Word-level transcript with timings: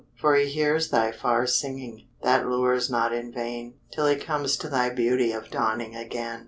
For 0.19 0.35
he 0.35 0.47
hears 0.49 0.89
thy 0.89 1.11
far 1.11 1.45
singing, 1.45 2.07
That 2.23 2.47
lures 2.47 2.89
not 2.89 3.13
in 3.13 3.31
vain, 3.31 3.75
Till 3.93 4.07
he 4.07 4.15
comes 4.15 4.57
to 4.57 4.67
thy 4.67 4.89
beauty 4.89 5.31
Of 5.31 5.51
dawning 5.51 5.95
again. 5.95 6.39